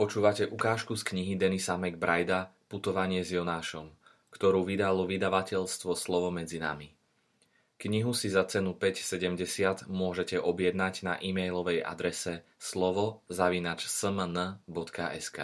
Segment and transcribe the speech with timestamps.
[0.00, 3.92] Počúvate ukážku z knihy Denisa McBrida Putovanie s Jonášom,
[4.32, 6.88] ktorú vydalo vydavateľstvo Slovo medzi nami.
[7.76, 15.38] Knihu si za cenu 5,70 môžete objednať na e-mailovej adrese slovo-smn.sk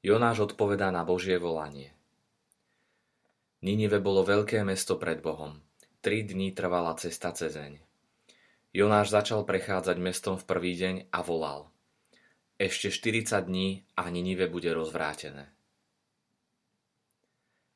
[0.00, 1.92] Jonáš odpovedá na Božie volanie.
[3.60, 5.60] Ninive bolo veľké mesto pred Bohom.
[6.00, 7.76] Tri dní trvala cesta cezeň.
[8.72, 11.68] Jonáš začal prechádzať mestom v prvý deň a volal–
[12.56, 15.52] ešte 40 dní a Ninive bude rozvrátené.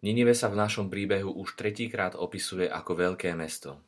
[0.01, 3.85] Ninive sa v našom príbehu už tretíkrát opisuje ako veľké mesto.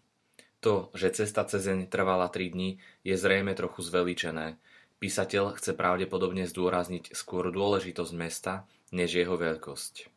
[0.61, 4.61] To, že cesta cezeň trvala 3 dní, je zrejme trochu zveličené.
[5.01, 10.13] Písateľ chce pravdepodobne zdôrazniť skôr dôležitosť mesta, než jeho veľkosť.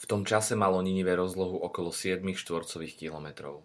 [0.00, 3.62] V tom čase malo Ninive rozlohu okolo 7 štvorcových kilometrov.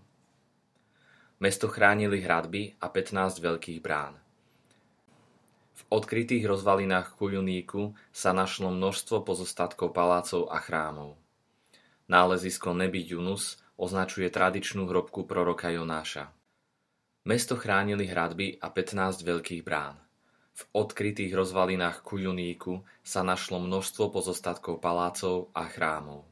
[1.41, 4.24] Mesto chránili hradby a 15 veľkých brán.
[5.75, 11.19] V odkrytých rozvalinách Kujuníku sa našlo množstvo pozostatkov palácov a chrámov.
[12.07, 16.31] Nálezisko Nebi Yunus označuje tradičnú hrobku proroka Jonáša.
[17.27, 19.99] Mesto chránili hradby a 15 veľkých brán.
[20.55, 26.23] V odkrytých rozvalinách Kujuníku sa našlo množstvo pozostatkov palácov a chrámov.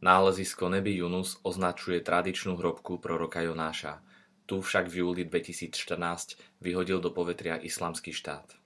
[0.00, 4.00] Nálezisko Nebi Yunus označuje tradičnú hrobku proroka Jonáša–
[4.50, 8.58] tu však v júli 2014 vyhodil do povetria Islamský štát.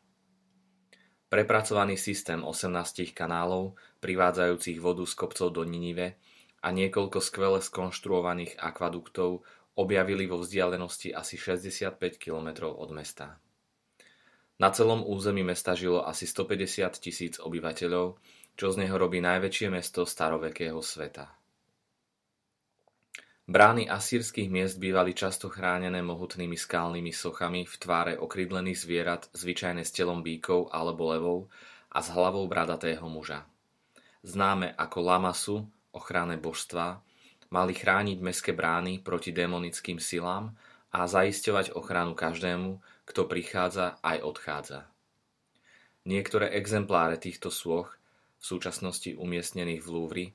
[1.28, 6.16] Prepracovaný systém 18 kanálov, privádzajúcich vodu z kopcov do Ninive
[6.64, 9.44] a niekoľko skvele skonštruovaných akvaduktov
[9.76, 13.36] objavili vo vzdialenosti asi 65 km od mesta.
[14.56, 18.16] Na celom území mesta žilo asi 150 tisíc obyvateľov,
[18.56, 21.43] čo z neho robí najväčšie mesto starovekého sveta.
[23.44, 29.92] Brány asýrskych miest bývali často chránené mohutnými skalnými sochami v tváre okrydlených zvierat zvyčajne s
[29.92, 31.38] telom bíkov alebo levov
[31.92, 33.44] a s hlavou bradatého muža.
[34.24, 35.56] Známe ako Lamasu,
[35.92, 37.04] ochranné božstva,
[37.52, 40.56] mali chrániť meské brány proti démonickým silám
[40.88, 44.80] a zaisťovať ochranu každému, kto prichádza aj odchádza.
[46.08, 47.92] Niektoré exempláre týchto sôch,
[48.40, 50.26] v súčasnosti umiestnených v Louvre,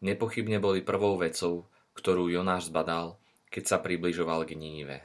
[0.00, 3.18] nepochybne boli prvou vecou, ktorú Jonáš zbadal,
[3.50, 4.98] keď sa približoval k Ninive.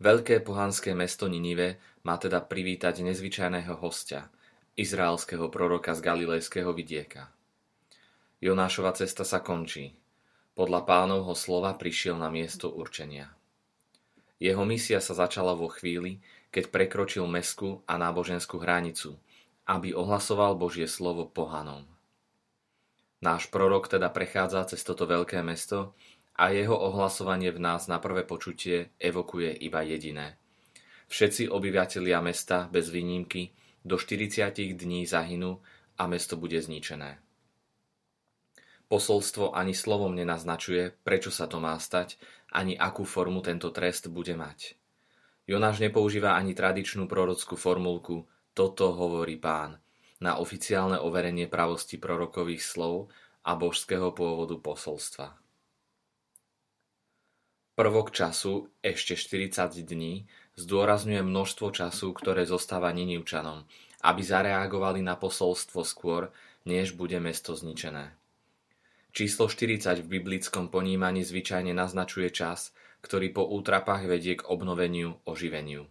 [0.00, 4.32] Veľké pohanské mesto Ninive má teda privítať nezvyčajného hostia,
[4.74, 7.28] izraelského proroka z galilejského vidieka.
[8.40, 9.92] Jonášova cesta sa končí.
[10.56, 13.28] Podľa pánovho slova prišiel na miesto určenia.
[14.40, 19.20] Jeho misia sa začala vo chvíli, keď prekročil mesku a náboženskú hranicu,
[19.68, 21.84] aby ohlasoval Božie slovo pohanom.
[23.20, 25.92] Náš prorok teda prechádza cez toto veľké mesto
[26.40, 30.40] a jeho ohlasovanie v nás na prvé počutie evokuje iba jediné.
[31.12, 33.52] Všetci obyvatelia mesta bez výnimky
[33.84, 35.60] do 40 dní zahynú
[36.00, 37.20] a mesto bude zničené.
[38.88, 42.16] Posolstvo ani slovom nenaznačuje, prečo sa to má stať,
[42.56, 44.80] ani akú formu tento trest bude mať.
[45.44, 48.24] Jonáš nepoužíva ani tradičnú prorockú formulku
[48.56, 49.76] Toto hovorí pán–
[50.20, 53.08] na oficiálne overenie pravosti prorokových slov
[53.44, 55.40] a božského pôvodu posolstva.
[57.80, 60.28] Prvok času, ešte 40 dní,
[60.60, 63.64] zdôrazňuje množstvo času, ktoré zostáva Ninivčanom,
[64.04, 66.28] aby zareagovali na posolstvo skôr,
[66.68, 68.12] než bude mesto zničené.
[69.16, 75.88] Číslo 40 v biblickom ponímaní zvyčajne naznačuje čas, ktorý po útrapách vedie k obnoveniu, oživeniu.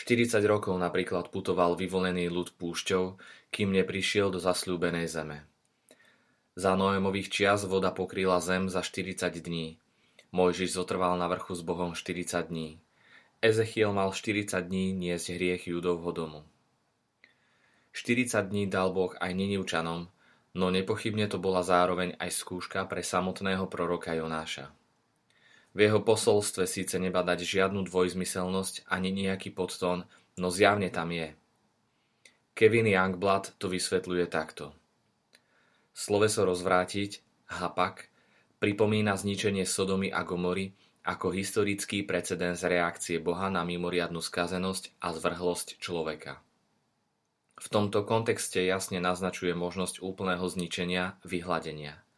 [0.00, 3.20] 40 rokov napríklad putoval vyvolený ľud púšťou,
[3.52, 5.44] kým neprišiel do zasľúbenej zeme.
[6.56, 9.76] Za Noémových čias voda pokryla zem za 40 dní.
[10.32, 12.80] Mojžiš zotrval na vrchu s Bohom 40 dní.
[13.44, 16.48] Ezechiel mal 40 dní niesť hriech Judovho domu.
[17.92, 20.08] 40 dní dal Boh aj Ninivčanom,
[20.56, 24.79] no nepochybne to bola zároveň aj skúška pre samotného proroka Jonáša.
[25.70, 30.02] V jeho posolstve síce nebadať žiadnu dvojzmyselnosť ani nejaký podtón,
[30.34, 31.30] no zjavne tam je.
[32.58, 34.74] Kevin Youngblood to vysvetľuje takto.
[35.94, 38.10] Sloveso rozvrátiť, hapak,
[38.58, 40.74] pripomína zničenie Sodomy a Gomory
[41.06, 46.42] ako historický precedens reakcie Boha na mimoriadnu skazenosť a zvrhlosť človeka.
[47.60, 52.02] V tomto kontexte jasne naznačuje možnosť úplného zničenia, vyhladenia–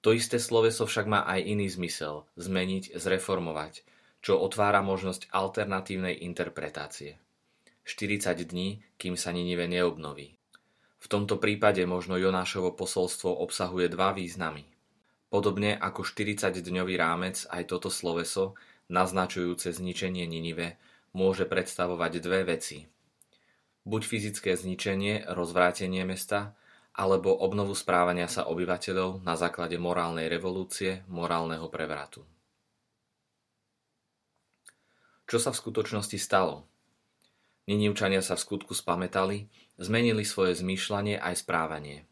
[0.00, 3.84] to isté sloveso však má aj iný zmysel– zmeniť, zreformovať,
[4.24, 7.20] čo otvára možnosť alternatívnej interpretácie.
[7.84, 10.36] 40 dní, kým sa Ninive neobnoví.
[11.00, 14.68] V tomto prípade možno Jonášovo posolstvo obsahuje dva významy.
[15.32, 18.56] Podobne ako 40-dňový rámec aj toto sloveso,
[18.92, 20.76] naznačujúce zničenie Ninive,
[21.16, 22.84] môže predstavovať dve veci.
[23.88, 26.52] Buď fyzické zničenie, rozvrátenie mesta,
[27.00, 32.28] alebo obnovu správania sa obyvateľov na základe morálnej revolúcie, morálneho prevratu.
[35.24, 36.68] Čo sa v skutočnosti stalo?
[37.64, 39.48] Ninivčania sa v skutku spametali,
[39.80, 42.04] zmenili svoje zmýšľanie aj správanie.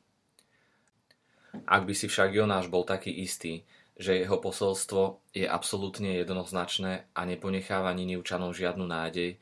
[1.68, 3.68] Ak by si však Jonáš bol taký istý,
[3.98, 9.36] že jeho posolstvo je absolútne jednoznačné a neponecháva Ninivčanom žiadnu nádej,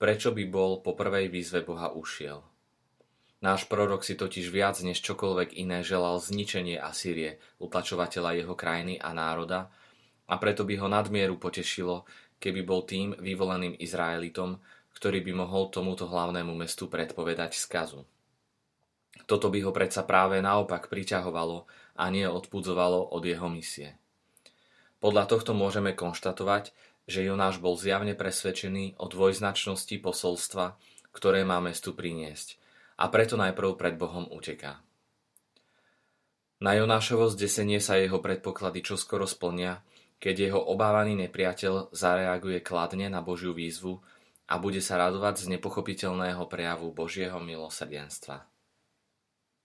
[0.00, 2.55] prečo by bol po prvej výzve Boha ušiel?
[3.44, 9.12] Náš prorok si totiž viac než čokoľvek iné želal zničenie Asýrie, utlačovateľa jeho krajiny a
[9.12, 9.68] národa,
[10.26, 12.08] a preto by ho nadmieru potešilo,
[12.40, 14.56] keby bol tým vyvoleným Izraelitom,
[14.96, 18.08] ktorý by mohol tomuto hlavnému mestu predpovedať skazu.
[19.28, 21.68] Toto by ho predsa práve naopak priťahovalo
[22.00, 24.00] a nie odpudzovalo od jeho misie.
[24.96, 26.72] Podľa tohto môžeme konštatovať,
[27.04, 30.80] že Jonáš bol zjavne presvedčený o dvojznačnosti posolstva,
[31.12, 32.65] ktoré má mestu priniesť
[32.96, 34.80] a preto najprv pred Bohom uteká.
[36.56, 39.84] Na Jonášovo zdesenie sa jeho predpoklady čoskoro splnia,
[40.16, 44.00] keď jeho obávaný nepriateľ zareaguje kladne na Božiu výzvu
[44.48, 48.55] a bude sa radovať z nepochopiteľného prejavu Božieho milosrdenstva.